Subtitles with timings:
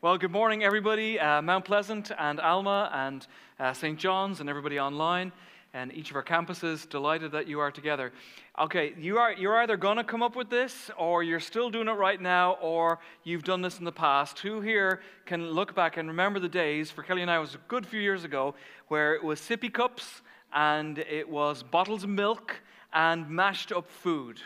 [0.00, 1.18] Well, good morning, everybody.
[1.18, 3.26] Uh, Mount Pleasant and Alma and
[3.58, 3.98] uh, St.
[3.98, 5.32] John's and everybody online
[5.74, 6.88] and each of our campuses.
[6.88, 8.12] Delighted that you are together.
[8.60, 11.88] Okay, you are, you're either going to come up with this or you're still doing
[11.88, 14.38] it right now or you've done this in the past.
[14.38, 17.60] Who here can look back and remember the days, for Kelly and I, was a
[17.66, 18.54] good few years ago,
[18.86, 20.22] where it was sippy cups
[20.52, 22.54] and it was bottles of milk
[22.92, 24.38] and mashed up food?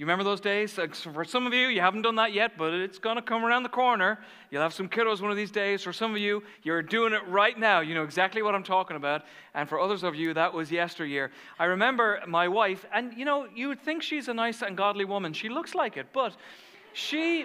[0.00, 0.78] You remember those days?
[1.12, 3.64] For some of you, you haven't done that yet, but it's going to come around
[3.64, 4.18] the corner.
[4.50, 5.82] You'll have some kiddos one of these days.
[5.82, 7.80] For some of you, you're doing it right now.
[7.80, 9.24] You know exactly what I'm talking about.
[9.52, 11.32] And for others of you, that was yesteryear.
[11.58, 15.04] I remember my wife, and you know, you would think she's a nice and godly
[15.04, 15.34] woman.
[15.34, 16.34] She looks like it, but
[16.94, 17.44] she.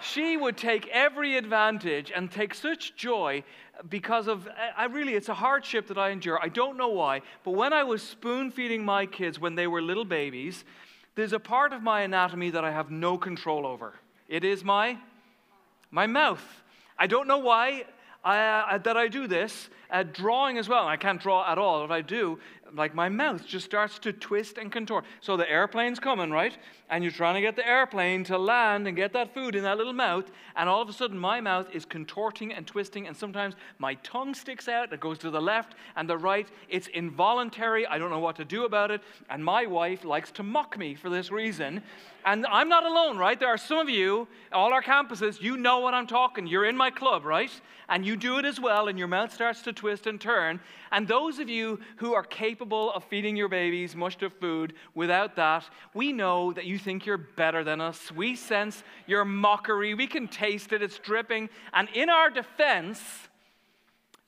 [0.00, 3.42] She would take every advantage and take such joy
[3.88, 6.38] because of, I really, it's a hardship that I endure.
[6.40, 9.82] I don't know why, but when I was spoon feeding my kids when they were
[9.82, 10.64] little babies,
[11.18, 13.92] there's a part of my anatomy that I have no control over.
[14.28, 14.96] It is my,
[15.90, 16.44] my mouth.
[16.96, 17.86] I don't know why
[18.24, 19.68] I, uh, that I do this.
[19.90, 20.86] Uh, drawing as well.
[20.86, 21.84] I can't draw at all.
[21.84, 22.38] If I do,
[22.74, 25.04] like my mouth just starts to twist and contort.
[25.20, 26.56] So the airplane's coming, right?
[26.90, 29.76] And you're trying to get the airplane to land and get that food in that
[29.76, 30.30] little mouth.
[30.56, 33.06] And all of a sudden, my mouth is contorting and twisting.
[33.06, 34.92] And sometimes my tongue sticks out.
[34.92, 36.48] It goes to the left and the right.
[36.68, 37.86] It's involuntary.
[37.86, 39.02] I don't know what to do about it.
[39.28, 41.82] And my wife likes to mock me for this reason.
[42.24, 43.38] And I'm not alone, right?
[43.38, 46.46] There are some of you, all our campuses, you know what I'm talking.
[46.46, 47.50] You're in my club, right?
[47.88, 50.60] And you do it as well, and your mouth starts to twist and turn.
[50.92, 55.36] And those of you who are capable of feeding your babies mushed up food without
[55.36, 55.64] that,
[55.94, 58.10] we know that you think you're better than us.
[58.12, 59.94] We sense your mockery.
[59.94, 61.50] We can taste it, it's dripping.
[61.72, 63.00] And in our defense,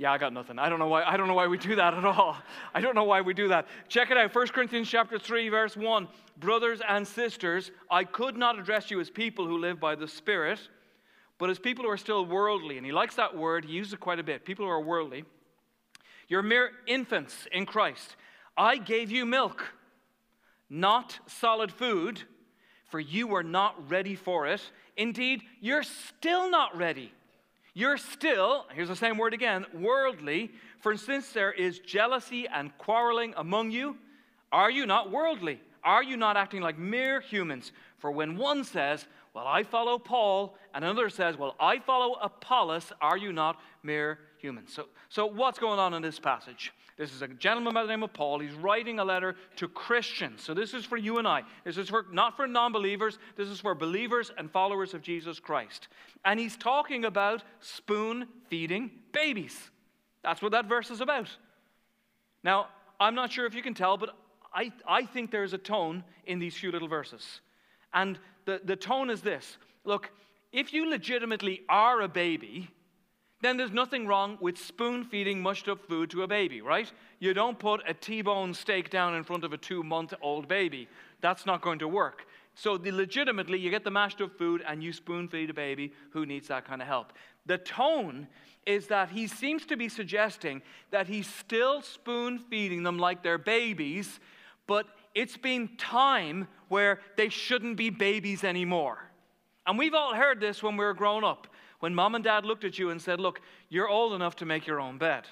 [0.01, 0.59] yeah, I got nothing.
[0.59, 2.39] I don't know why I don't know why we do that at all.
[2.75, 3.67] I don't know why we do that.
[3.89, 4.35] Check it out.
[4.35, 6.09] 1 Corinthians chapter 3 verse 1.
[6.39, 10.59] Brothers and sisters, I could not address you as people who live by the Spirit,
[11.37, 12.79] but as people who are still worldly.
[12.79, 13.67] And he likes that word.
[13.67, 14.47] He uses it quite a bit.
[14.47, 15.25] People who are worldly.
[16.31, 18.15] You're mere infants in Christ.
[18.57, 19.75] I gave you milk,
[20.71, 22.23] not solid food,
[22.89, 24.63] for you were not ready for it.
[24.97, 27.13] Indeed, you're still not ready.
[27.75, 30.53] You're still, here's the same word again, worldly.
[30.79, 33.97] For since there is jealousy and quarreling among you,
[34.53, 35.61] are you not worldly?
[35.83, 37.73] Are you not acting like mere humans?
[37.99, 39.05] For when one says,
[39.35, 44.21] Well, I follow Paul, and another says, Well, I follow Apollos, are you not mere
[44.41, 44.73] humans?
[44.73, 46.73] So, so what's going on in this passage?
[46.97, 48.41] This is a gentleman by the name of Paul.
[48.41, 50.43] He's writing a letter to Christians.
[50.43, 51.43] So this is for you and I.
[51.65, 53.19] This is for not for non-believers.
[53.37, 55.89] This is for believers and followers of Jesus Christ.
[56.25, 59.71] And he's talking about spoon feeding babies.
[60.23, 61.29] That's what that verse is about.
[62.45, 62.69] Now,
[62.99, 64.15] I'm not sure if you can tell, but
[64.53, 67.41] I, I think there's a tone in these few little verses.
[67.95, 70.11] And the, the tone is this Look,
[70.53, 72.69] if you legitimately are a baby,
[73.43, 76.91] then there's nothing wrong with spoon feeding mushed up food to a baby, right?
[77.19, 80.47] You don't put a T bone steak down in front of a two month old
[80.47, 80.89] baby.
[81.21, 82.27] That's not going to work.
[82.55, 85.93] So, the, legitimately, you get the mashed up food and you spoon feed a baby
[86.11, 87.13] who needs that kind of help.
[87.47, 88.27] The tone
[88.67, 93.39] is that he seems to be suggesting that he's still spoon feeding them like they're
[93.39, 94.21] babies,
[94.67, 98.99] but it's been time where they shouldn't be babies anymore.
[99.67, 101.47] And we've all heard this when we were growing up
[101.81, 104.67] when mom and dad looked at you and said, Look, you're old enough to make
[104.67, 105.25] your own bed.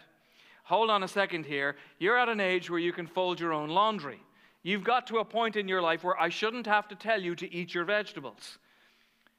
[0.65, 1.77] Hold on a second here.
[1.99, 4.21] You're at an age where you can fold your own laundry.
[4.63, 7.35] You've got to a point in your life where I shouldn't have to tell you
[7.37, 8.59] to eat your vegetables.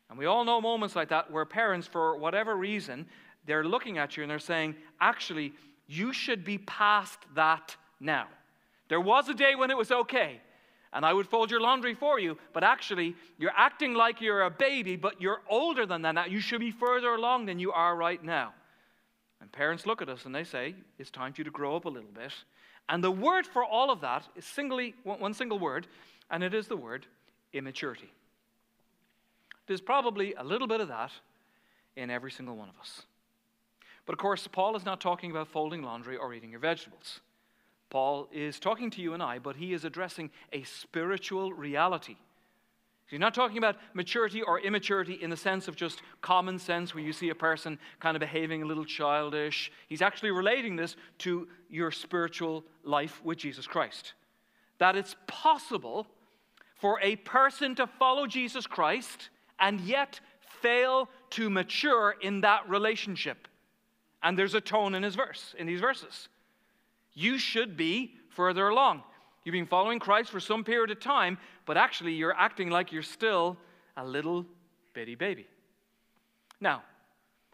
[0.09, 3.05] And we all know moments like that where parents, for whatever reason,
[3.45, 5.53] they're looking at you and they're saying, Actually,
[5.87, 8.27] you should be past that now.
[8.87, 10.41] There was a day when it was okay
[10.93, 12.37] and I would fold your laundry for you.
[12.53, 16.31] But actually, you're acting like you're a baby, but you're older than that.
[16.31, 18.53] You should be further along than you are right now.
[19.41, 21.85] And parents look at us and they say, It's time for you to grow up
[21.85, 22.33] a little bit.
[22.89, 25.87] And the word for all of that is singly, one single word,
[26.31, 27.05] and it is the word
[27.53, 28.11] immaturity.
[29.67, 31.11] There's probably a little bit of that
[31.95, 33.03] in every single one of us.
[34.07, 37.19] But of course, Paul is not talking about folding laundry or eating your vegetables.
[37.89, 42.17] Paul is talking to you and I, but he is addressing a spiritual reality.
[43.07, 47.03] He's not talking about maturity or immaturity in the sense of just common sense where
[47.03, 49.71] you see a person kind of behaving a little childish.
[49.87, 54.13] He's actually relating this to your spiritual life with Jesus Christ.
[54.77, 56.05] That it's possible
[56.75, 60.19] for a person to follow Jesus Christ and yet
[60.61, 63.47] fail to mature in that relationship.
[64.21, 66.29] And there's a tone in his verse, in these verses
[67.19, 69.03] you should be further along.
[69.43, 73.03] You've been following Christ for some period of time, but actually you're acting like you're
[73.03, 73.57] still
[73.97, 74.45] a little
[74.93, 75.45] bitty baby.
[76.61, 76.83] Now,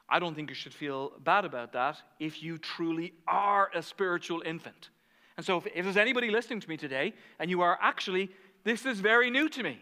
[0.08, 4.44] I don't think you should feel bad about that if you truly are a spiritual
[4.46, 4.90] infant.
[5.38, 8.30] And so, if, if, there's anybody listening to me today and you are actually,
[8.64, 9.80] this is very new to me,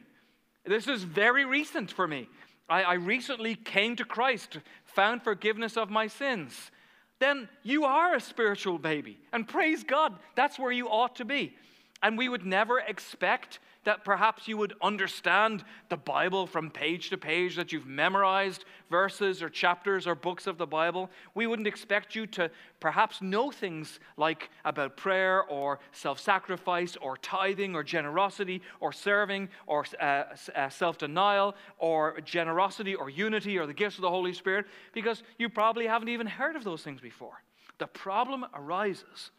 [0.66, 2.30] this is very recent for me.
[2.70, 6.72] I, I recently came to Christ, found forgiveness of my sins.
[7.20, 9.18] Then you are a spiritual baby.
[9.32, 11.56] And praise God, that's where you ought to be.
[12.04, 17.18] And we would never expect that perhaps you would understand the Bible from page to
[17.18, 21.10] page, that you've memorized verses or chapters or books of the Bible.
[21.34, 27.18] We wouldn't expect you to perhaps know things like about prayer or self sacrifice or
[27.18, 30.24] tithing or generosity or serving or uh,
[30.56, 35.24] uh, self denial or generosity or unity or the gifts of the Holy Spirit because
[35.38, 37.44] you probably haven't even heard of those things before.
[37.80, 39.32] The problem arises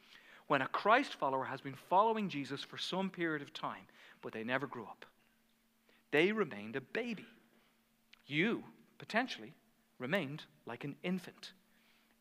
[0.55, 3.89] when a Christ follower has been following Jesus for some period of time
[4.23, 5.05] but they never grew up.
[6.12, 7.27] They remained a baby.
[8.29, 8.62] You,
[8.99, 9.53] potentially,
[9.99, 11.55] remained like an infant.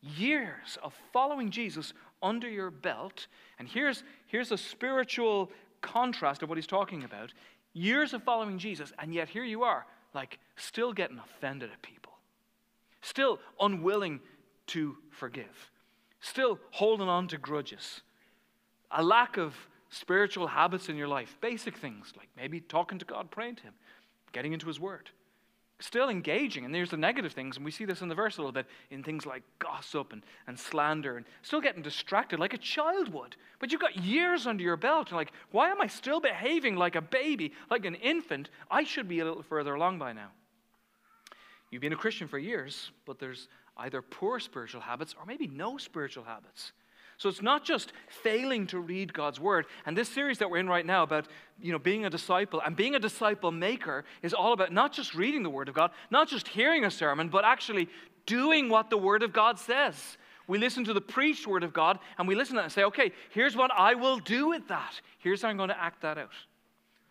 [0.02, 1.94] Years of following Jesus
[2.24, 3.28] under your belt,
[3.60, 7.32] and here's, here's a spiritual contrast of what he's talking about.
[7.72, 12.12] Years of following Jesus, and yet here you are, like still getting offended at people,
[13.00, 14.18] still unwilling
[14.66, 15.70] to forgive,
[16.20, 18.02] still holding on to grudges,
[18.94, 19.54] a lack of
[19.90, 23.74] spiritual habits in your life, basic things like maybe talking to God, praying to Him,
[24.32, 25.10] getting into His Word.
[25.80, 28.40] Still engaging, and there's the negative things, and we see this in the verse a
[28.40, 32.58] little bit in things like gossip and, and slander, and still getting distracted like a
[32.58, 33.34] child would.
[33.58, 36.94] But you've got years under your belt, and like, why am I still behaving like
[36.94, 38.50] a baby, like an infant?
[38.70, 40.30] I should be a little further along by now.
[41.70, 45.76] You've been a Christian for years, but there's either poor spiritual habits or maybe no
[45.76, 46.72] spiritual habits.
[47.16, 49.66] So it's not just failing to read God's word.
[49.86, 51.28] And this series that we're in right now about
[51.60, 55.14] you know, being a disciple and being a disciple maker is all about not just
[55.14, 57.88] reading the word of God, not just hearing a sermon, but actually
[58.26, 60.16] doing what the word of God says.
[60.46, 63.12] We listen to the preached word of God and we listen to and say, okay,
[63.30, 65.00] here's what I will do with that.
[65.18, 66.32] Here's how I'm going to act that out.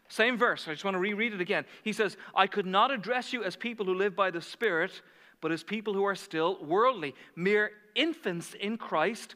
[0.09, 0.67] Same verse.
[0.67, 1.65] I just want to reread it again.
[1.83, 4.91] He says, I could not address you as people who live by the Spirit,
[5.41, 9.35] but as people who are still worldly, mere infants in Christ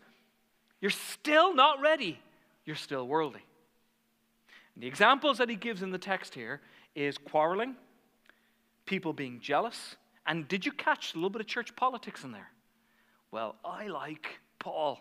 [0.81, 2.19] you're still not ready.
[2.65, 3.41] You're still worldly.
[4.75, 6.61] And the examples that he gives in the text here
[6.95, 7.75] is quarreling,
[8.85, 9.95] people being jealous,
[10.27, 12.49] and did you catch a little bit of church politics in there?
[13.31, 14.99] Well, I like Paul.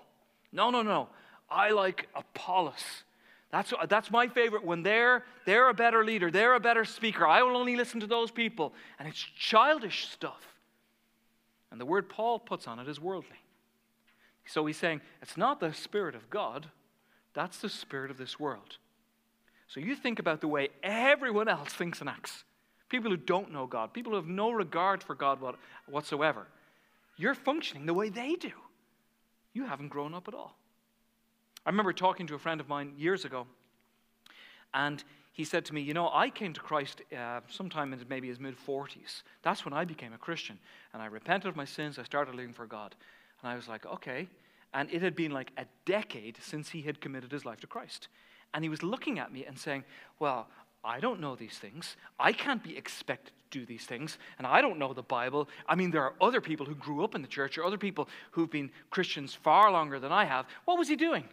[0.53, 1.09] No, no, no.
[1.51, 3.05] I like Apollos.
[3.51, 4.65] That's, that's my favorite.
[4.65, 8.07] When they're, they're a better leader, they're a better speaker, I will only listen to
[8.07, 8.73] those people.
[8.99, 10.41] And it's childish stuff.
[11.71, 13.37] And the word Paul puts on it is worldly.
[14.47, 16.69] So he's saying it's not the Spirit of God,
[17.35, 18.79] that's the Spirit of this world.
[19.69, 22.45] So you think about the way everyone else thinks and acts.
[22.89, 25.41] People who don't know God, people who have no regard for God
[25.87, 26.47] whatsoever.
[27.17, 28.53] You're functioning the way they do.
[29.53, 30.57] You haven't grown up at all.
[31.65, 33.47] I remember talking to a friend of mine years ago,
[34.73, 35.03] and
[35.33, 38.39] he said to me, You know, I came to Christ uh, sometime in maybe his
[38.39, 39.23] mid 40s.
[39.43, 40.59] That's when I became a Christian.
[40.93, 41.99] And I repented of my sins.
[41.99, 42.95] I started living for God.
[43.43, 44.29] And I was like, okay.
[44.75, 48.09] And it had been like a decade since he had committed his life to Christ.
[48.55, 49.85] And he was looking at me and saying,
[50.19, 50.49] well,
[50.85, 51.97] I don't know these things.
[52.19, 54.19] I can't be expected to do these things.
[54.39, 55.49] And I don't know the Bible.
[55.69, 58.09] I mean, there are other people who grew up in the church or other people
[58.31, 60.47] who've been Christians far longer than I have.
[60.65, 61.25] What was he doing?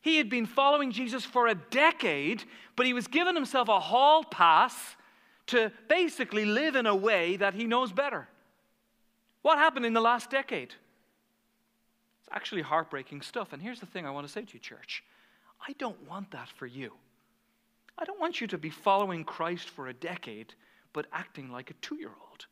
[0.00, 2.44] He had been following Jesus for a decade,
[2.76, 4.96] but he was giving himself a hall pass
[5.48, 8.28] to basically live in a way that he knows better.
[9.42, 10.74] What happened in the last decade?
[12.28, 13.54] It's actually heartbreaking stuff.
[13.54, 15.02] And here's the thing I want to say to you, church
[15.66, 16.92] I don't want that for you.
[17.96, 20.54] I don't want you to be following Christ for a decade,
[20.92, 22.46] but acting like a two year old,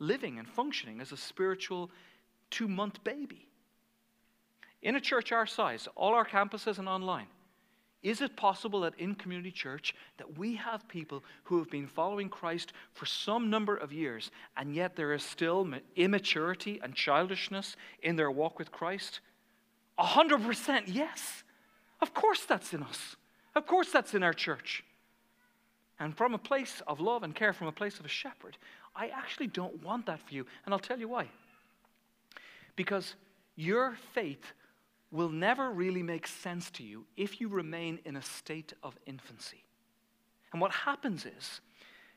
[0.00, 1.90] living and functioning as a spiritual
[2.50, 3.46] two month baby.
[4.82, 7.28] In a church our size, all our campuses and online,
[8.02, 12.30] is it possible that in community church that we have people who have been following
[12.30, 18.16] Christ for some number of years and yet there is still immaturity and childishness in
[18.16, 19.20] their walk with Christ?
[19.98, 21.44] A hundred percent yes.
[22.00, 23.16] Of course that's in us.
[23.54, 24.82] Of course that's in our church.
[25.98, 28.56] And from a place of love and care, from a place of a shepherd,
[28.96, 30.46] I actually don't want that for you.
[30.64, 31.28] And I'll tell you why.
[32.76, 33.14] Because
[33.56, 34.54] your faith
[35.10, 39.64] will never really make sense to you if you remain in a state of infancy.
[40.52, 41.60] And what happens is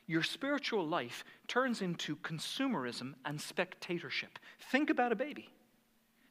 [0.06, 4.38] your spiritual life turns into consumerism and spectatorship.
[4.72, 5.50] Think about a baby,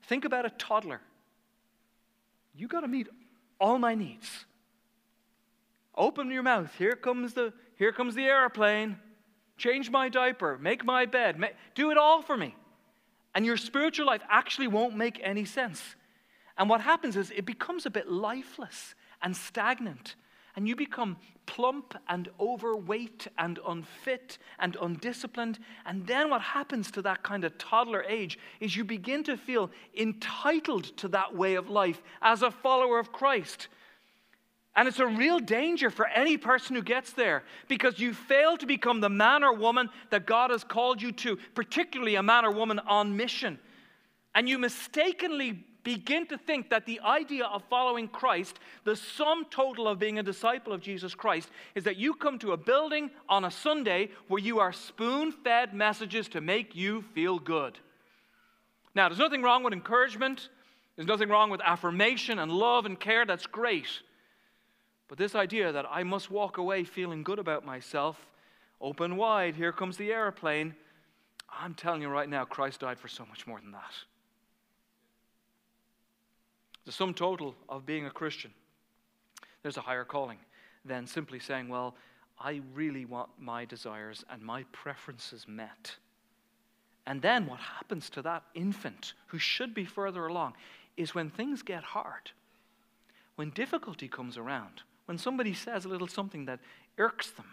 [0.04, 1.00] think about a toddler.
[2.54, 3.08] You got to meet
[3.58, 4.44] all my needs.
[5.96, 6.70] Open your mouth.
[6.76, 8.98] Here comes the here comes the airplane.
[9.56, 11.38] Change my diaper, make my bed,
[11.74, 12.54] do it all for me.
[13.34, 15.80] And your spiritual life actually won't make any sense.
[16.58, 20.16] And what happens is it becomes a bit lifeless and stagnant.
[20.54, 21.16] And you become
[21.46, 25.58] plump and overweight and unfit and undisciplined.
[25.86, 29.70] And then what happens to that kind of toddler age is you begin to feel
[29.96, 33.68] entitled to that way of life as a follower of Christ.
[34.74, 38.66] And it's a real danger for any person who gets there because you fail to
[38.66, 42.50] become the man or woman that God has called you to, particularly a man or
[42.50, 43.58] woman on mission.
[44.34, 49.88] And you mistakenly begin to think that the idea of following Christ, the sum total
[49.88, 53.44] of being a disciple of Jesus Christ, is that you come to a building on
[53.44, 57.78] a Sunday where you are spoon fed messages to make you feel good.
[58.94, 60.48] Now, there's nothing wrong with encouragement,
[60.96, 63.24] there's nothing wrong with affirmation and love and care.
[63.24, 63.88] That's great.
[65.08, 68.26] But this idea that I must walk away feeling good about myself,
[68.80, 70.74] open wide, here comes the airplane.
[71.50, 73.92] I'm telling you right now, Christ died for so much more than that.
[76.84, 78.52] The sum total of being a Christian,
[79.62, 80.38] there's a higher calling
[80.84, 81.94] than simply saying, Well,
[82.40, 85.96] I really want my desires and my preferences met.
[87.06, 90.54] And then what happens to that infant who should be further along
[90.96, 92.30] is when things get hard,
[93.36, 96.60] when difficulty comes around, when somebody says a little something that
[96.98, 97.46] irks them,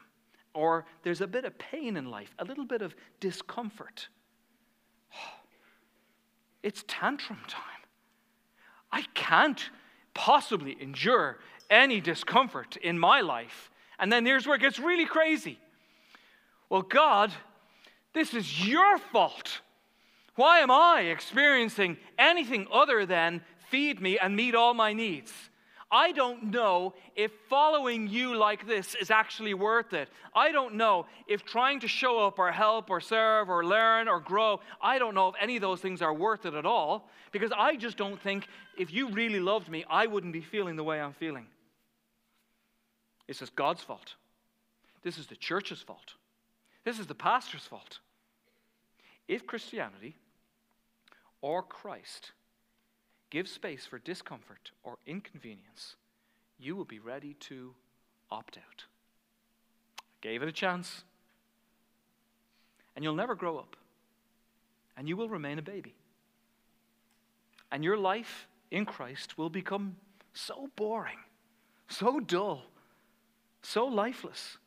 [0.53, 4.07] or there's a bit of pain in life, a little bit of discomfort,
[6.63, 7.78] it's tantrum time.
[8.91, 9.69] I can't
[10.13, 13.69] possibly endure any discomfort in my life.
[14.00, 15.60] And then here's where it gets really crazy.
[16.69, 17.31] Well, God,
[18.13, 19.62] this is your fault.
[20.36, 25.34] Why am I experiencing anything other than feed me and meet all my needs?
[25.91, 30.08] I don't know if following you like this is actually worth it.
[30.36, 34.19] I don't know if trying to show up or help or serve or learn or
[34.19, 37.51] grow, I don't know if any of those things are worth it at all because
[37.58, 41.01] I just don't think if you really loved me, I wouldn't be feeling the way
[41.01, 41.48] I'm feeling.
[43.27, 44.13] This is God's fault.
[45.01, 46.13] This is the church's fault.
[46.86, 48.00] This is the pastor's fault.
[49.27, 50.15] If Christianity
[51.41, 52.31] or Christ
[53.29, 55.95] give space for discomfort or inconvenience,
[56.57, 57.74] you will be ready to
[58.31, 58.86] opt out.
[60.00, 61.03] I gave it a chance.
[62.95, 63.75] And you'll never grow up.
[64.98, 65.95] And you will remain a baby.
[67.71, 69.95] And your life in Christ will become
[70.33, 71.19] so boring,
[71.88, 72.63] so dull,
[73.62, 74.57] so lifeless.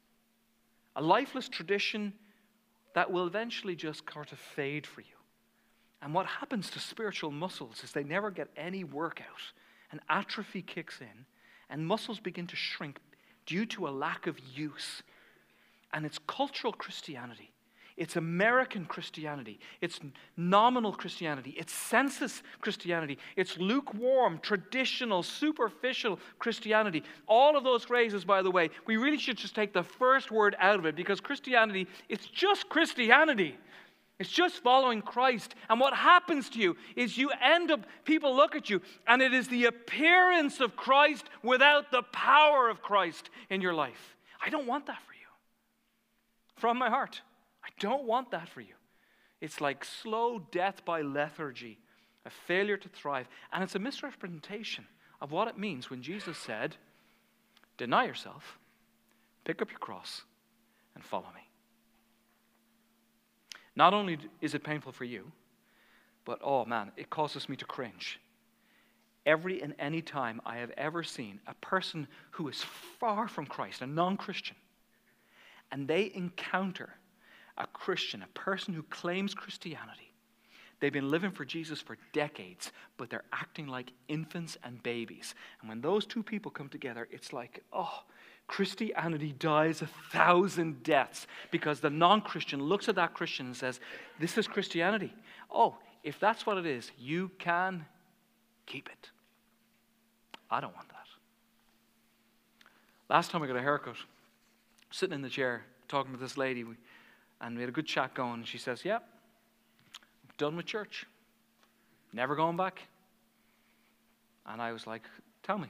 [0.96, 2.12] A lifeless tradition
[2.94, 5.21] that will eventually just kind of fade for you.
[6.02, 9.52] And what happens to spiritual muscles is they never get any workout,
[9.92, 11.26] and atrophy kicks in,
[11.70, 12.98] and muscles begin to shrink
[13.46, 15.02] due to a lack of use.
[15.92, 17.52] And it's cultural Christianity.
[17.96, 19.60] It's American Christianity.
[19.80, 20.00] It's
[20.36, 21.54] nominal Christianity.
[21.58, 23.18] It's census Christianity.
[23.36, 27.04] It's lukewarm, traditional, superficial Christianity.
[27.26, 30.56] All of those phrases, by the way, we really should just take the first word
[30.58, 33.56] out of it because Christianity, it's just Christianity.
[34.18, 35.54] It's just following Christ.
[35.68, 39.34] And what happens to you is you end up, people look at you, and it
[39.34, 44.16] is the appearance of Christ without the power of Christ in your life.
[44.44, 45.20] I don't want that for you.
[46.56, 47.22] From my heart,
[47.64, 48.74] I don't want that for you.
[49.40, 51.78] It's like slow death by lethargy,
[52.24, 53.28] a failure to thrive.
[53.52, 54.86] And it's a misrepresentation
[55.20, 56.76] of what it means when Jesus said,
[57.78, 58.58] Deny yourself,
[59.44, 60.22] pick up your cross,
[60.94, 61.41] and follow me.
[63.74, 65.30] Not only is it painful for you,
[66.24, 68.20] but oh man, it causes me to cringe.
[69.24, 72.62] Every and any time I have ever seen a person who is
[72.98, 74.56] far from Christ, a non Christian,
[75.70, 76.90] and they encounter
[77.56, 80.12] a Christian, a person who claims Christianity,
[80.80, 85.34] they've been living for Jesus for decades, but they're acting like infants and babies.
[85.60, 88.02] And when those two people come together, it's like, oh,
[88.46, 93.80] Christianity dies a thousand deaths because the non Christian looks at that Christian and says,
[94.18, 95.14] This is Christianity.
[95.50, 97.86] Oh, if that's what it is, you can
[98.66, 99.10] keep it.
[100.50, 100.96] I don't want that.
[103.08, 103.96] Last time I got a haircut,
[104.90, 106.64] sitting in the chair talking to this lady,
[107.40, 111.06] and we had a good chat going, and she says, Yeah, I'm done with church.
[112.12, 112.82] Never going back.
[114.46, 115.02] And I was like,
[115.42, 115.68] Tell me,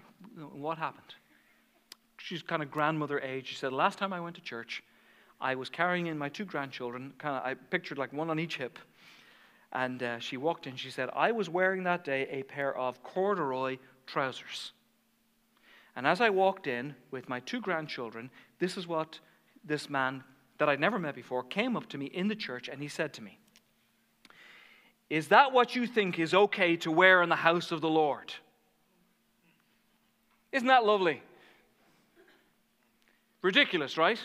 [0.53, 1.15] what happened?
[2.23, 3.49] She's kind of grandmother age.
[3.49, 4.83] She said, Last time I went to church,
[5.41, 8.57] I was carrying in my two grandchildren, kind of, I pictured like one on each
[8.57, 8.79] hip.
[9.73, 13.03] And uh, she walked in, she said, I was wearing that day a pair of
[13.03, 14.73] corduroy trousers.
[15.97, 19.19] And as I walked in with my two grandchildren, this is what
[19.65, 20.23] this man
[20.59, 23.13] that I'd never met before came up to me in the church and he said
[23.15, 23.39] to me,
[25.11, 28.33] Is that what you think is okay to wear in the house of the Lord?
[30.53, 31.23] Isn't that lovely?
[33.43, 34.19] Ridiculous, right?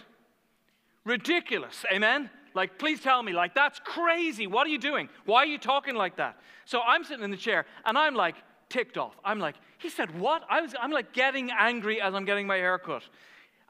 [1.04, 1.86] Ridiculous.
[1.92, 2.30] Amen?
[2.54, 4.48] Like, please tell me, like, that's crazy.
[4.48, 5.10] What are you doing?
[5.26, 6.40] Why are you talking like that?
[6.66, 8.36] So I'm sitting in the chair and I'm like
[8.70, 9.16] ticked off.
[9.24, 10.44] I'm like, he said what?
[10.50, 13.04] I was, I'm like getting angry as I'm getting my hair cut.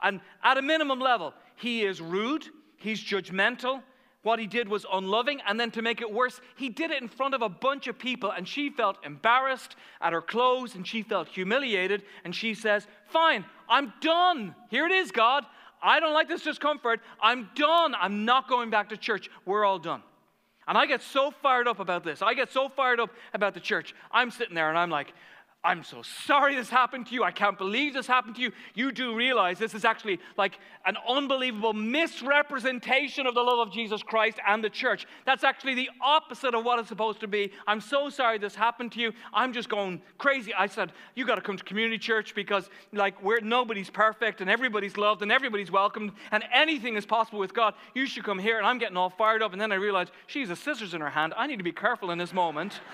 [0.02, 2.46] And at a minimum level, he is rude,
[2.78, 3.82] he's judgmental,
[4.24, 7.08] what he did was unloving, and then to make it worse, he did it in
[7.08, 11.02] front of a bunch of people, and she felt embarrassed at her clothes, and she
[11.02, 14.56] felt humiliated, and she says, Fine, I'm done.
[14.70, 15.46] Here it is, God.
[15.82, 17.02] I don't like this discomfort.
[17.22, 17.96] I'm done.
[17.96, 19.30] I'm not going back to church.
[19.46, 20.02] We're all done.
[20.68, 22.22] And I get so fired up about this.
[22.22, 23.96] I get so fired up about the church.
[24.12, 25.14] I'm sitting there and I'm like,
[25.64, 27.24] I'm so sorry this happened to you.
[27.24, 28.52] I can't believe this happened to you.
[28.74, 34.02] You do realize this is actually like an unbelievable misrepresentation of the love of Jesus
[34.04, 35.08] Christ and the church.
[35.26, 37.52] That's actually the opposite of what it's supposed to be.
[37.66, 39.12] I'm so sorry this happened to you.
[39.34, 40.54] I'm just going crazy.
[40.54, 44.50] I said, You got to come to community church because, like, we're nobody's perfect and
[44.50, 47.74] everybody's loved and everybody's welcomed and anything is possible with God.
[47.96, 48.58] You should come here.
[48.58, 49.54] And I'm getting all fired up.
[49.54, 51.34] And then I realized, she's a scissors in her hand.
[51.36, 52.80] I need to be careful in this moment.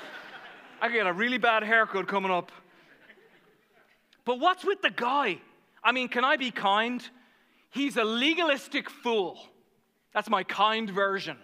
[0.84, 2.52] I get a really bad haircut coming up.
[4.26, 5.38] But what's with the guy?
[5.82, 7.02] I mean, can I be kind?
[7.70, 9.40] He's a legalistic fool.
[10.14, 11.38] That's my kind version.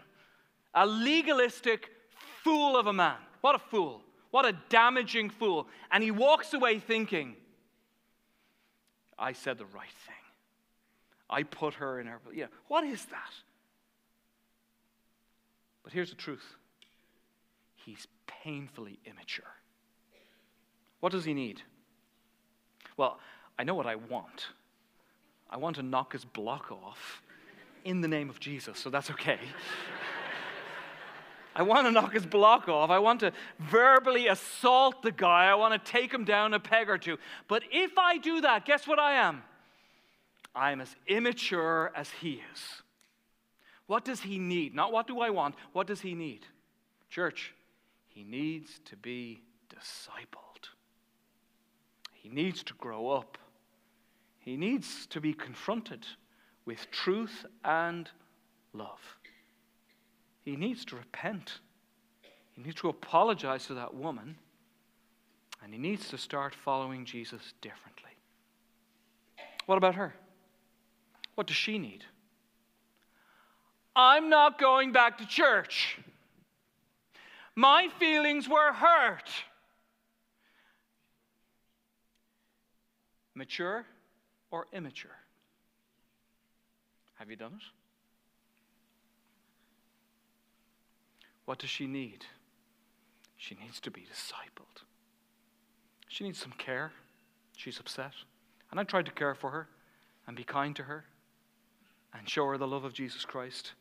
[0.73, 1.89] A legalistic
[2.43, 3.15] fool of a man.
[3.39, 4.01] What a fool.
[4.31, 5.67] What a damaging fool.
[5.89, 7.37] And he walks away thinking,
[9.17, 10.15] I said the right thing.
[11.29, 12.19] I put her in her.
[12.33, 13.33] Yeah, what is that?
[15.81, 16.43] But here's the truth
[17.85, 18.05] he's
[18.43, 19.45] painfully immature.
[20.99, 21.61] What does he need?
[22.97, 23.19] Well,
[23.57, 24.47] I know what I want.
[25.49, 27.21] I want to knock his block off
[27.83, 29.39] in the name of Jesus, so that's okay.
[31.55, 32.89] I want to knock his block off.
[32.89, 35.49] I want to verbally assault the guy.
[35.49, 37.17] I want to take him down a peg or two.
[37.47, 39.43] But if I do that, guess what I am?
[40.55, 42.83] I am as immature as he is.
[43.87, 44.75] What does he need?
[44.75, 46.45] Not what do I want, what does he need?
[47.09, 47.53] Church,
[48.19, 49.39] he needs to be
[49.73, 50.67] discipled.
[52.11, 53.37] He needs to grow up.
[54.39, 56.05] He needs to be confronted
[56.65, 58.09] with truth and
[58.73, 58.99] love.
[60.43, 61.59] He needs to repent.
[62.51, 64.35] He needs to apologize to that woman.
[65.63, 68.11] And he needs to start following Jesus differently.
[69.65, 70.13] What about her?
[71.35, 72.03] What does she need?
[73.95, 75.99] I'm not going back to church.
[77.59, 79.29] My feelings were hurt.
[83.35, 83.85] Mature
[84.49, 85.17] or immature?
[87.15, 87.63] Have you done it?
[91.43, 92.23] What does she need?
[93.35, 94.83] She needs to be discipled.
[96.07, 96.93] She needs some care.
[97.57, 98.13] She's upset.
[98.71, 99.67] And I tried to care for her
[100.27, 101.03] and be kind to her
[102.13, 103.73] and show her the love of Jesus Christ.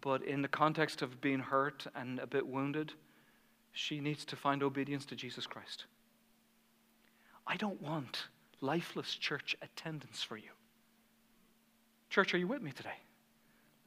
[0.00, 2.92] But in the context of being hurt and a bit wounded,
[3.72, 5.86] she needs to find obedience to Jesus Christ.
[7.46, 8.28] I don't want
[8.60, 10.50] lifeless church attendance for you.
[12.10, 12.90] Church, are you with me today?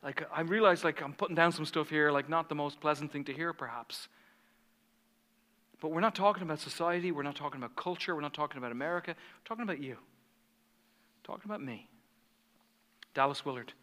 [0.04, 3.12] Like, I realize, like, I'm putting down some stuff here, like, not the most pleasant
[3.12, 4.08] thing to hear, perhaps.
[5.80, 7.12] But we're not talking about society.
[7.12, 8.14] We're not talking about culture.
[8.16, 9.12] We're not talking about America.
[9.12, 9.96] We're talking about you.
[9.96, 11.90] We're talking about me.
[13.14, 13.74] Dallas Willard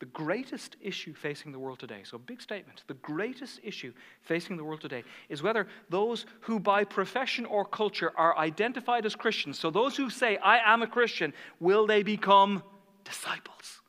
[0.00, 4.64] the greatest issue facing the world today, so big statement, the greatest issue facing the
[4.64, 9.70] world today is whether those who by profession or culture are identified as Christians, so
[9.70, 12.62] those who say, I am a Christian, will they become
[13.04, 13.80] disciples?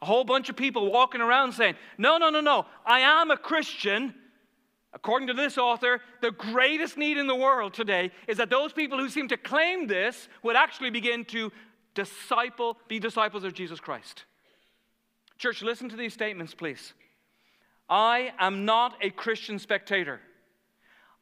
[0.00, 3.36] A whole bunch of people walking around saying, No, no, no, no, I am a
[3.36, 4.14] Christian.
[4.92, 8.98] According to this author, the greatest need in the world today is that those people
[8.98, 11.52] who seem to claim this would actually begin to
[11.94, 14.24] disciple, be disciples of Jesus Christ.
[15.38, 16.92] Church, listen to these statements, please.
[17.88, 20.20] I am not a Christian spectator.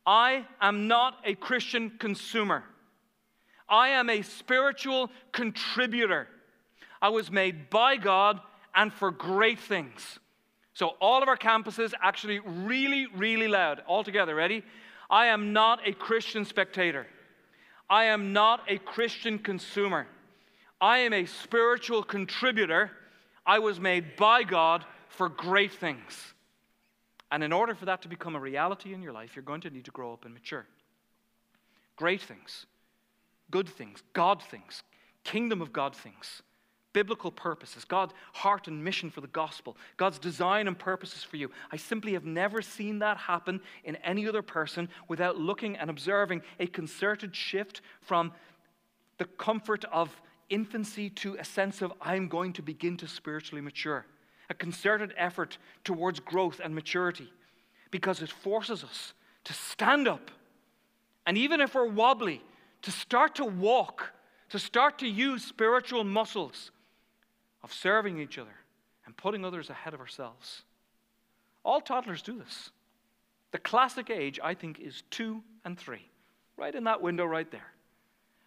[0.05, 2.65] I am not a Christian consumer.
[3.69, 6.29] I am a spiritual contributor.
[7.01, 8.41] I was made by God
[8.75, 10.19] and for great things.
[10.75, 13.83] So, all of our campuses actually really, really loud.
[13.87, 14.63] All together, ready?
[15.11, 17.07] I am not a Christian spectator.
[17.91, 20.07] I am not a Christian consumer.
[20.81, 22.91] I am a spiritual contributor.
[23.45, 26.35] I was made by God for great things.
[27.31, 29.71] And in order for that to become a reality in your life, you're going to
[29.71, 30.67] need to grow up and mature.
[31.97, 32.67] Great things,
[33.51, 34.83] good things, God things,
[35.25, 36.43] kingdom of God things,
[36.93, 41.51] biblical purposes, God's heart and mission for the gospel, God's design and purposes for you.
[41.73, 46.43] I simply have never seen that happen in any other person without looking and observing
[46.61, 48.33] a concerted shift from
[49.19, 50.19] the comfort of
[50.51, 54.07] infancy to a sense of I'm going to begin to spiritually mature.
[54.51, 57.31] A concerted effort towards growth and maturity
[57.91, 59.13] because it forces us
[59.45, 60.31] to stand up.
[61.27, 62.43] And even if we're wobbly,
[62.83, 64.13] to start to walk,
[64.51, 66.71] to start to use spiritual muscles
[67.63, 68.55] of serving each other
[69.05, 70.63] and putting others ahead of ourselves.
[71.65, 72.71] All toddlers do this.
[73.51, 76.09] The classic age, I think, is two and three,
[76.57, 77.73] right in that window right there.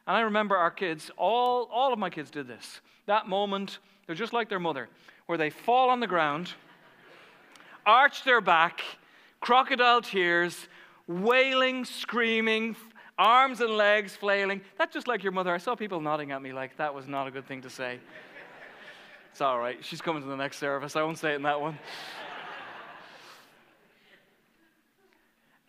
[0.08, 2.82] And I remember our kids, all, all of my kids did this.
[3.06, 4.90] That moment, they're just like their mother,
[5.26, 6.54] where they fall on the ground,
[7.86, 8.82] arch their back,
[9.40, 10.68] crocodile tears,
[11.08, 12.76] wailing, screaming,
[13.18, 14.62] arms and legs flailing.
[14.78, 15.54] That's just like your mother.
[15.54, 18.00] I saw people nodding at me like that was not a good thing to say.
[19.32, 19.84] It's all right.
[19.84, 20.96] She's coming to the next service.
[20.96, 21.78] I won't say it in that one.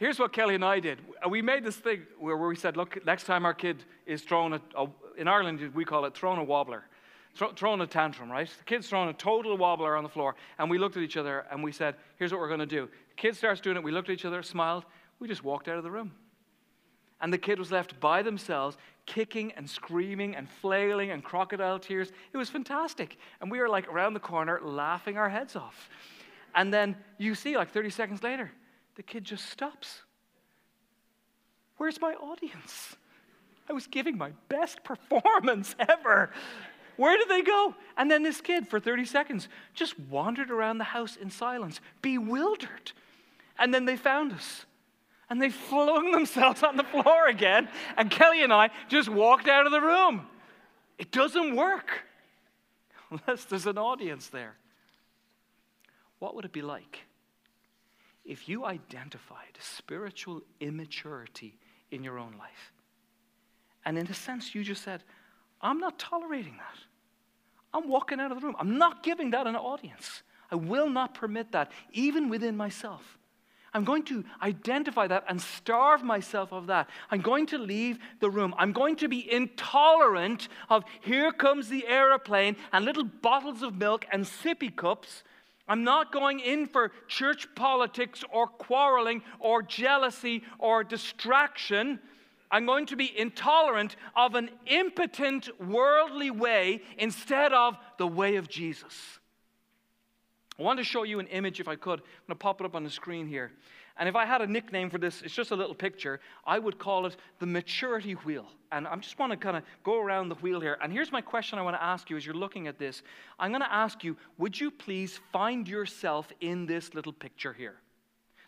[0.02, 0.98] Here's what Kelly and I did.
[1.24, 4.52] Uh, we made this thing where we said, look, next time our kid is throwing
[4.52, 6.82] a, a in Ireland, we call it throwing a wobbler,
[7.54, 8.48] throwing a tantrum, right?
[8.48, 10.34] The kid's throwing a total wobbler on the floor.
[10.58, 12.88] And we looked at each other and we said, here's what we're going to do.
[13.10, 13.84] The kid starts doing it.
[13.84, 14.86] We looked at each other, smiled.
[15.20, 16.10] We just walked out of the room.
[17.20, 22.10] And the kid was left by themselves, kicking and screaming and flailing and crocodile tears.
[22.32, 23.18] It was fantastic.
[23.40, 25.88] And we were like around the corner laughing our heads off.
[26.56, 28.50] And then you see, like 30 seconds later,
[28.96, 30.02] the kid just stops.
[31.76, 32.96] Where's my audience?
[33.68, 36.30] I was giving my best performance ever.
[36.96, 37.74] Where did they go?
[37.96, 42.92] And then this kid, for 30 seconds, just wandered around the house in silence, bewildered.
[43.58, 44.66] And then they found us
[45.30, 47.68] and they flung themselves on the floor again.
[47.96, 50.26] And Kelly and I just walked out of the room.
[50.98, 51.90] It doesn't work
[53.10, 54.56] unless there's an audience there.
[56.18, 57.00] What would it be like
[58.24, 61.58] if you identified spiritual immaturity
[61.90, 62.72] in your own life?
[63.84, 65.02] And in a sense, you just said,
[65.60, 66.78] I'm not tolerating that.
[67.74, 68.56] I'm walking out of the room.
[68.58, 70.22] I'm not giving that an audience.
[70.50, 73.18] I will not permit that, even within myself.
[73.74, 76.90] I'm going to identify that and starve myself of that.
[77.10, 78.54] I'm going to leave the room.
[78.58, 84.04] I'm going to be intolerant of here comes the aeroplane and little bottles of milk
[84.12, 85.24] and sippy cups.
[85.68, 92.00] I'm not going in for church politics or quarreling or jealousy or distraction.
[92.50, 98.48] I'm going to be intolerant of an impotent worldly way instead of the way of
[98.48, 99.20] Jesus.
[100.58, 102.00] I want to show you an image if I could.
[102.00, 103.52] I'm going to pop it up on the screen here.
[103.98, 106.78] And if I had a nickname for this, it's just a little picture, I would
[106.78, 108.46] call it the maturity wheel.
[108.70, 110.78] And I just want to kind of go around the wheel here.
[110.82, 113.02] And here's my question I want to ask you as you're looking at this.
[113.38, 117.76] I'm going to ask you, would you please find yourself in this little picture here?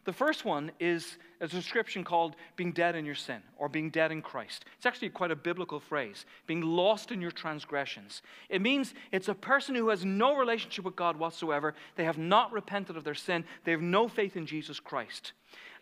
[0.05, 4.13] The first one is a description called being dead in your sin or being dead
[4.13, 4.67] in Christ.
[4.77, 8.21] It's actually quite a biblical phrase, being lost in your transgressions.
[8.51, 11.75] It means it's a person who has no relationship with God whatsoever.
[11.97, 15.33] They have not repented of their sin, they have no faith in Jesus Christ.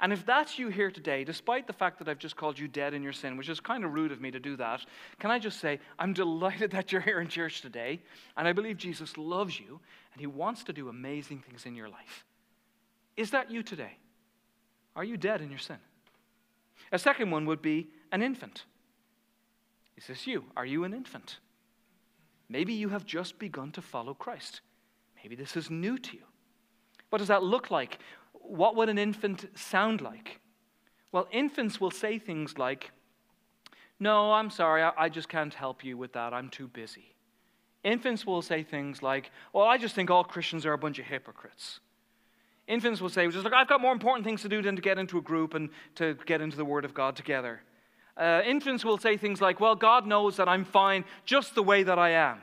[0.00, 2.94] And if that's you here today, despite the fact that I've just called you dead
[2.94, 4.84] in your sin, which is kind of rude of me to do that,
[5.18, 8.00] can I just say, I'm delighted that you're here in church today,
[8.36, 9.80] and I believe Jesus loves you,
[10.12, 12.24] and he wants to do amazing things in your life.
[13.16, 13.96] Is that you today?
[14.94, 15.78] Are you dead in your sin?
[16.90, 18.64] A second one would be an infant.
[19.96, 20.44] Is this you?
[20.56, 21.38] Are you an infant?
[22.48, 24.60] Maybe you have just begun to follow Christ.
[25.22, 26.24] Maybe this is new to you.
[27.08, 27.98] What does that look like?
[28.32, 30.40] What would an infant sound like?
[31.12, 32.90] Well, infants will say things like,
[34.00, 36.32] No, I'm sorry, I, just can't help you with that.
[36.32, 37.14] I'm too busy.
[37.84, 41.06] Infants will say things like, Well, I just think all Christians are a bunch of
[41.06, 41.80] hypocrites.
[42.68, 44.98] Infants will say, just like, I've got more important things to do than to get
[44.98, 47.60] into a group and to get into the Word of God together.
[48.16, 51.82] Uh, infants will say things like, Well, God knows that I'm fine just the way
[51.82, 52.40] that I am.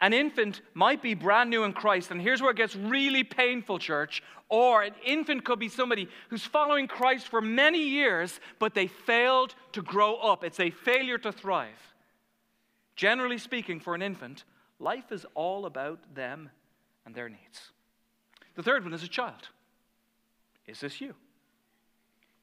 [0.00, 3.78] An infant might be brand new in Christ, and here's where it gets really painful,
[3.78, 4.22] church.
[4.48, 9.54] Or an infant could be somebody who's following Christ for many years, but they failed
[9.72, 10.42] to grow up.
[10.42, 11.94] It's a failure to thrive.
[12.96, 14.44] Generally speaking, for an infant,
[14.78, 16.50] life is all about them
[17.06, 17.72] and their needs.
[18.60, 19.48] The third one is a child.
[20.66, 21.14] Is this you?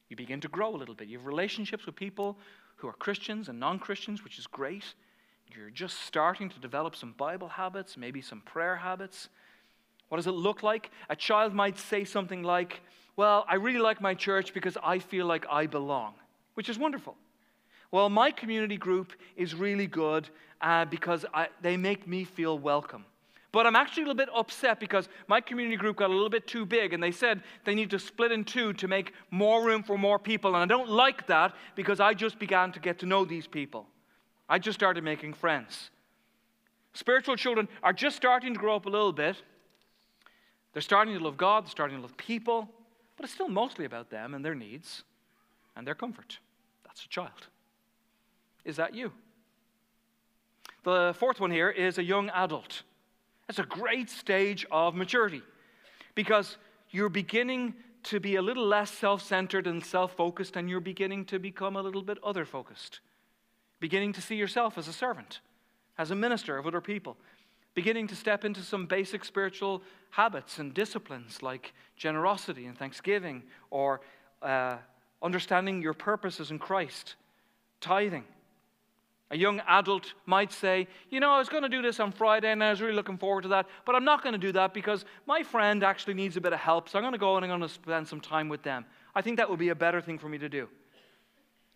[0.08, 1.06] You begin to grow a little bit.
[1.06, 2.36] You have relationships with people
[2.74, 4.82] who are Christians and non Christians, which is great.
[5.54, 9.28] You're just starting to develop some Bible habits, maybe some prayer habits.
[10.08, 10.90] What does it look like?
[11.08, 12.80] A child might say something like,
[13.14, 16.14] Well, I really like my church because I feel like I belong,
[16.54, 17.14] which is wonderful.
[17.92, 20.28] Well, my community group is really good
[20.60, 23.04] uh, because I, they make me feel welcome.
[23.50, 26.46] But I'm actually a little bit upset because my community group got a little bit
[26.46, 29.82] too big and they said they need to split in two to make more room
[29.82, 30.54] for more people.
[30.54, 33.86] And I don't like that because I just began to get to know these people.
[34.48, 35.90] I just started making friends.
[36.92, 39.36] Spiritual children are just starting to grow up a little bit.
[40.72, 42.68] They're starting to love God, they're starting to love people,
[43.16, 45.04] but it's still mostly about them and their needs
[45.74, 46.38] and their comfort.
[46.84, 47.48] That's a child.
[48.64, 49.12] Is that you?
[50.84, 52.82] The fourth one here is a young adult.
[53.48, 55.42] That's a great stage of maturity
[56.14, 56.58] because
[56.90, 61.24] you're beginning to be a little less self centered and self focused, and you're beginning
[61.26, 63.00] to become a little bit other focused.
[63.80, 65.40] Beginning to see yourself as a servant,
[65.96, 67.16] as a minister of other people.
[67.74, 74.00] Beginning to step into some basic spiritual habits and disciplines like generosity and thanksgiving, or
[74.42, 74.76] uh,
[75.22, 77.14] understanding your purposes in Christ,
[77.80, 78.24] tithing
[79.30, 82.50] a young adult might say, You know, I was going to do this on Friday
[82.50, 84.72] and I was really looking forward to that, but I'm not going to do that
[84.72, 87.44] because my friend actually needs a bit of help, so I'm going to go and
[87.44, 88.86] I'm going to spend some time with them.
[89.14, 90.68] I think that would be a better thing for me to do.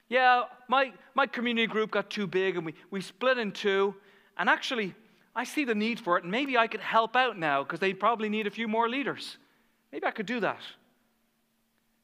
[0.09, 3.95] Yeah, my, my community group got too big and we, we split in two,
[4.38, 4.95] and actually,
[5.35, 7.93] I see the need for it, and maybe I could help out now because they
[7.93, 9.38] probably need a few more leaders.
[9.91, 10.61] Maybe I could do that.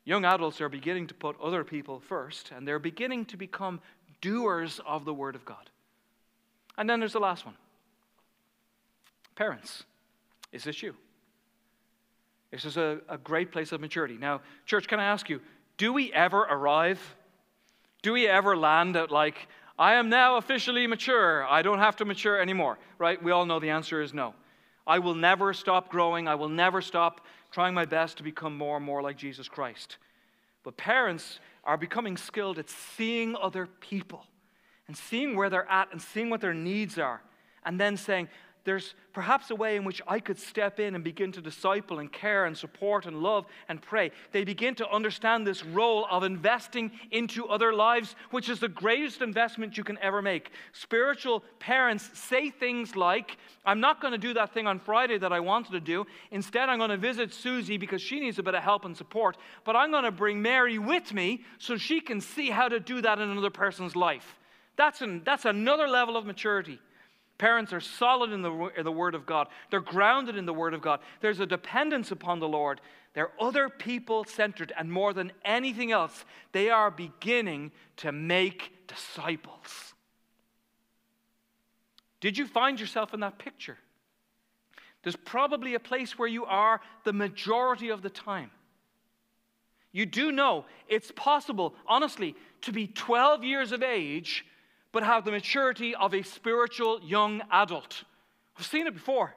[0.05, 3.81] Young adults are beginning to put other people first, and they're beginning to become
[4.21, 5.71] doers of the Word of God.
[6.77, 7.57] And then there's the last one
[9.35, 9.85] parents.
[10.51, 10.97] Is this you?
[12.51, 14.17] This is a, a great place of maturity.
[14.17, 15.41] Now, church, can I ask you,
[15.77, 16.99] do we ever arrive?
[18.03, 19.47] Do we ever land at like,
[19.79, 21.47] I am now officially mature.
[21.47, 23.23] I don't have to mature anymore, right?
[23.23, 24.35] We all know the answer is no.
[24.87, 26.27] I will never stop growing.
[26.27, 27.21] I will never stop
[27.53, 29.99] trying my best to become more and more like Jesus Christ.
[30.65, 34.25] But parents are becoming skilled at seeing other people
[34.89, 37.21] and seeing where they're at and seeing what their needs are,
[37.63, 38.27] and then saying,
[38.69, 42.13] there's perhaps a way in which I could step in and begin to disciple and
[42.13, 44.11] care and support and love and pray.
[44.33, 49.23] They begin to understand this role of investing into other lives, which is the greatest
[49.23, 50.51] investment you can ever make.
[50.75, 55.33] Spiritual parents say things like, I'm not going to do that thing on Friday that
[55.33, 56.07] I wanted to do.
[56.31, 59.39] Instead, I'm going to visit Susie because she needs a bit of help and support.
[59.65, 63.01] But I'm going to bring Mary with me so she can see how to do
[63.01, 64.39] that in another person's life.
[64.77, 66.81] That's, an, that's another level of maturity.
[67.39, 69.47] Parents are solid in the, in the Word of God.
[69.71, 71.01] They're grounded in the Word of God.
[71.21, 72.81] There's a dependence upon the Lord.
[73.15, 79.95] They're other people centered, and more than anything else, they are beginning to make disciples.
[82.21, 83.79] Did you find yourself in that picture?
[85.05, 88.51] There's probably a place where you are the majority of the time.
[89.93, 94.45] You do know it's possible, honestly, to be 12 years of age
[94.93, 98.05] but have the maturity of a spiritual young adult.
[98.59, 99.35] I've seen it before.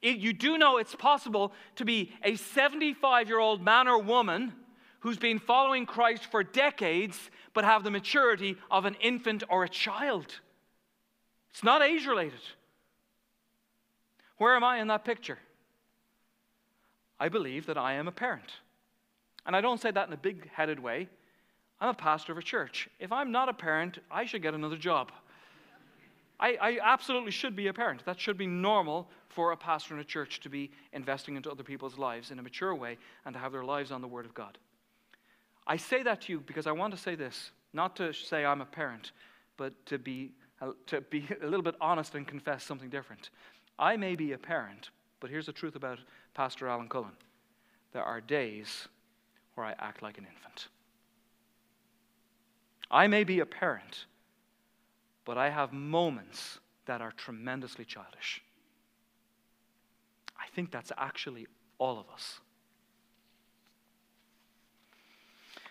[0.00, 4.52] It, you do know it's possible to be a 75 year old man or woman
[5.00, 9.68] who's been following Christ for decades, but have the maturity of an infant or a
[9.68, 10.26] child.
[11.50, 12.40] It's not age related.
[14.38, 15.38] Where am I in that picture?
[17.20, 18.50] I believe that I am a parent.
[19.46, 21.08] And I don't say that in a big headed way.
[21.82, 22.88] I'm a pastor of a church.
[23.00, 25.10] If I'm not a parent, I should get another job.
[26.38, 28.04] I, I, absolutely should be a parent.
[28.04, 31.64] That should be normal for a pastor in a church to be investing into other
[31.64, 34.32] people's lives in a mature way and to have their lives on the Word of
[34.32, 34.58] God.
[35.66, 38.60] I say that to you because I want to say this, not to say I'm
[38.60, 39.10] a parent,
[39.56, 40.30] but to be,
[40.86, 43.30] to be a little bit honest and confess something different.
[43.76, 45.98] I may be a parent, but here's the truth about
[46.32, 47.16] Pastor Alan Cullen
[47.92, 48.86] there are days
[49.56, 50.68] where I act like an infant.
[52.92, 54.04] I may be a parent,
[55.24, 58.42] but I have moments that are tremendously childish.
[60.38, 61.46] I think that's actually
[61.78, 62.40] all of us.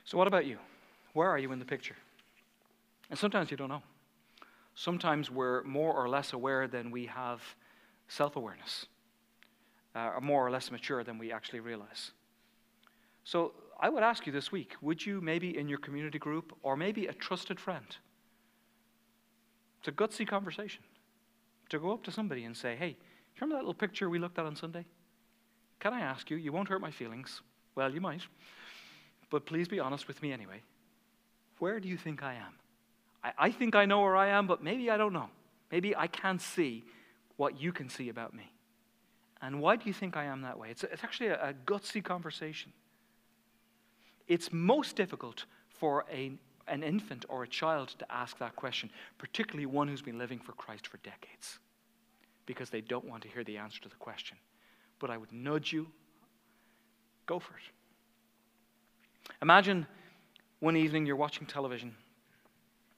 [0.04, 0.58] So, what about you?
[1.14, 1.96] Where are you in the picture?
[3.10, 3.84] And sometimes you don't know.
[4.74, 7.42] Sometimes we're more or less aware than we have
[8.08, 8.88] self awareness,
[9.96, 12.12] uh, or more or less mature than we actually realize.
[13.24, 16.78] So, I would ask you this week would you maybe in your community group or
[16.78, 17.98] maybe a trusted friend?
[19.80, 20.84] It's a gutsy conversation
[21.70, 22.96] to go up to somebody and say, hey,
[23.40, 24.86] remember that little picture we looked at on Sunday?
[25.80, 26.38] Can I ask you?
[26.38, 27.42] You won't hurt my feelings.
[27.74, 28.22] Well, you might.
[29.32, 30.62] But please be honest with me anyway.
[31.58, 32.54] Where do you think I am?
[33.24, 35.30] I, I think I know where I am, but maybe I don't know.
[35.72, 36.84] Maybe I can't see
[37.38, 38.52] what you can see about me.
[39.42, 40.70] And why do you think I am that way?
[40.70, 42.74] It's, it's actually a, a gutsy conversation.
[44.32, 46.32] It's most difficult for a,
[46.70, 50.54] an infant or a child to ask that question, particularly one who's been living for
[50.54, 51.60] Christ for decades,
[52.46, 54.38] because they don't want to hear the answer to the question.
[55.00, 55.88] But I would nudge you
[57.26, 59.34] go for it.
[59.42, 59.86] Imagine
[60.62, 61.94] one evening you're watching television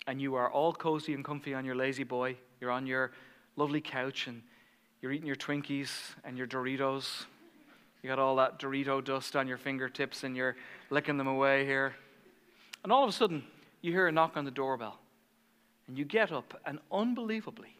[0.06, 2.38] and you are all cozy and comfy on your lazy boy.
[2.62, 3.12] You're on your
[3.56, 4.44] lovely couch and
[5.02, 5.90] you're eating your Twinkies
[6.24, 7.26] and your Doritos.
[8.04, 10.58] You got all that Dorito dust on your fingertips and you're
[10.90, 11.96] licking them away here.
[12.84, 13.46] And all of a sudden,
[13.82, 15.00] you hear a knock on the doorbell.
[15.88, 17.78] And you get up, and unbelievably,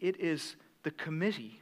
[0.00, 1.60] it is the committee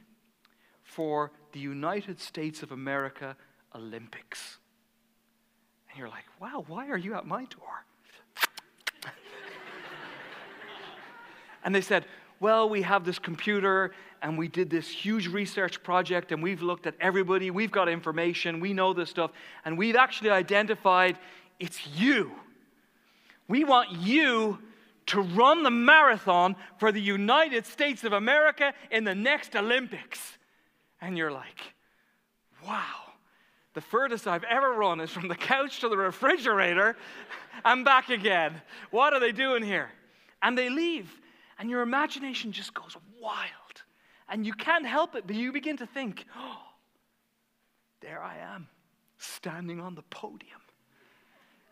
[0.83, 3.35] for the United States of America
[3.73, 4.57] Olympics.
[5.89, 7.85] And you're like, wow, why are you at my door?
[11.63, 12.05] and they said,
[12.39, 16.87] well, we have this computer and we did this huge research project and we've looked
[16.87, 19.31] at everybody, we've got information, we know this stuff,
[19.63, 21.17] and we've actually identified
[21.59, 22.31] it's you.
[23.47, 24.59] We want you
[25.07, 30.37] to run the marathon for the United States of America in the next Olympics.
[30.99, 31.61] And you're like,
[32.67, 33.13] wow,
[33.73, 36.95] the furthest I've ever run is from the couch to the refrigerator
[37.63, 38.61] and back again.
[38.89, 39.89] What are they doing here?
[40.41, 41.11] And they leave,
[41.57, 43.49] and your imagination just goes wild.
[44.27, 46.61] And you can't help it, but you begin to think, oh,
[48.01, 48.67] there I am,
[49.17, 50.61] standing on the podium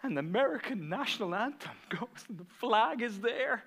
[0.03, 3.63] and the American national anthem goes, and the flag is there.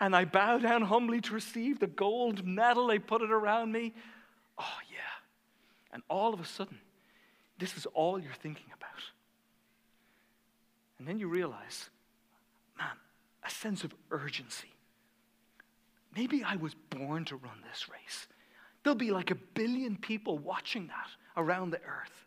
[0.00, 2.88] And I bow down humbly to receive the gold medal.
[2.88, 3.94] They put it around me.
[4.58, 4.98] Oh, yeah.
[5.92, 6.78] And all of a sudden,
[7.58, 8.90] this is all you're thinking about.
[10.98, 11.90] And then you realize,
[12.76, 12.96] man,
[13.44, 14.68] a sense of urgency.
[16.18, 18.26] Maybe I was born to run this race.
[18.82, 22.24] There'll be like a billion people watching that around the earth.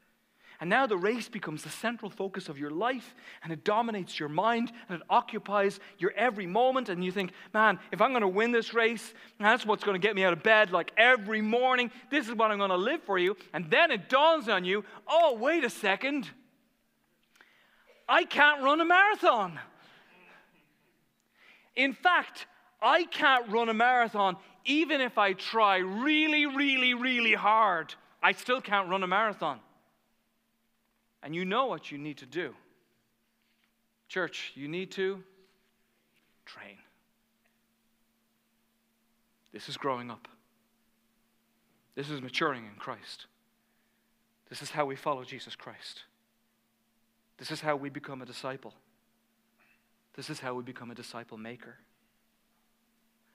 [0.61, 4.29] And now the race becomes the central focus of your life, and it dominates your
[4.29, 6.87] mind, and it occupies your every moment.
[6.87, 10.07] And you think, man, if I'm going to win this race, that's what's going to
[10.07, 11.91] get me out of bed like every morning.
[12.09, 13.35] This is what I'm going to live for you.
[13.51, 16.29] And then it dawns on you, oh, wait a second.
[18.07, 19.59] I can't run a marathon.
[21.75, 22.45] In fact,
[22.81, 27.93] I can't run a marathon even if I try really, really, really hard.
[28.21, 29.59] I still can't run a marathon
[31.23, 32.53] and you know what you need to do.
[34.07, 35.23] Church, you need to
[36.45, 36.77] train.
[39.53, 40.27] This is growing up.
[41.95, 43.27] This is maturing in Christ.
[44.49, 46.03] This is how we follow Jesus Christ.
[47.37, 48.73] This is how we become a disciple.
[50.15, 51.77] This is how we become a disciple maker.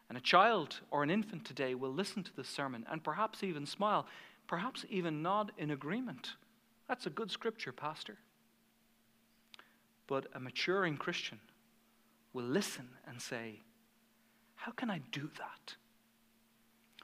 [0.09, 3.67] And a child or an infant today will listen to this sermon and perhaps even
[3.67, 4.07] smile,
[4.47, 6.35] perhaps even nod in agreement
[6.89, 8.17] that's a good scripture, Pastor.
[10.07, 11.41] But a maturing Christian
[12.33, 13.61] will listen and say,
[14.55, 15.75] How can I do that?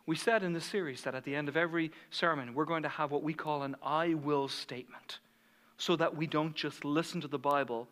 [0.06, 2.88] We said in this series that at the end of every sermon, we're going to
[2.88, 5.18] have what we call an I will statement
[5.78, 7.88] so that we don't just listen to the Bible,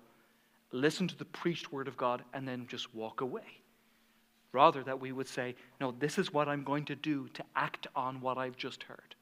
[0.73, 3.63] listen to the preached word of God, and then just walk away.
[4.53, 7.87] Rather, that we would say, No, this is what I'm going to do to act
[7.95, 9.15] on what I've just heard.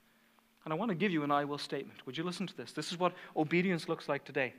[0.65, 2.05] And I want to give you an I will statement.
[2.07, 2.73] Would you listen to this?
[2.73, 4.55] This is what obedience looks like today.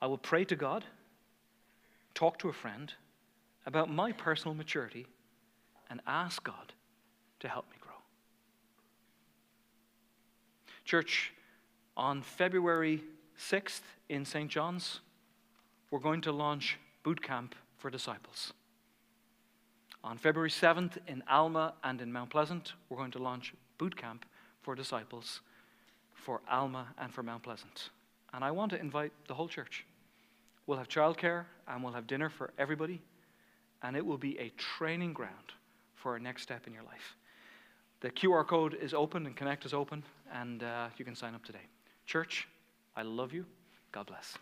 [0.00, 0.84] I will pray to God,
[2.14, 2.92] talk to a friend
[3.66, 5.06] about my personal maturity,
[5.90, 6.72] and ask God
[7.40, 7.92] to help me grow.
[10.84, 11.32] Church,
[11.96, 13.02] on February
[13.38, 14.50] 6th in St.
[14.50, 15.00] John's,
[15.90, 18.52] we're going to launch boot camp for disciples.
[20.02, 24.24] On February 7th in Alma and in Mount Pleasant, we're going to launch boot camp
[24.62, 25.40] for disciples,
[26.14, 27.90] for Alma, and for Mount Pleasant.
[28.32, 29.84] And I want to invite the whole church.
[30.66, 33.02] We'll have childcare and we'll have dinner for everybody,
[33.82, 35.52] and it will be a training ground
[35.96, 37.16] for our next step in your life.
[38.00, 41.44] The QR code is open and Connect is open, and uh, you can sign up
[41.44, 41.66] today.
[42.06, 42.48] Church,
[42.96, 43.44] I love you.
[43.92, 44.38] God bless.